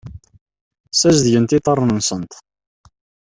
[0.91, 2.31] Ssazedgent iḍarren-nsent.